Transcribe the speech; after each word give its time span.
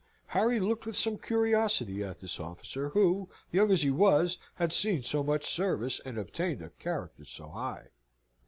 Harry 0.29 0.59
looked 0.59 0.87
with 0.87 0.97
some 0.97 1.15
curiosity 1.15 2.03
at 2.03 2.21
this 2.21 2.39
officer, 2.39 2.89
who, 2.89 3.29
young 3.51 3.69
as 3.69 3.83
he 3.83 3.91
was, 3.91 4.39
had 4.55 4.73
seen 4.73 5.03
so 5.03 5.21
much 5.21 5.45
service, 5.47 6.01
and 6.03 6.17
obtained 6.17 6.59
a 6.63 6.71
character 6.71 7.23
so 7.23 7.49
high. 7.49 7.89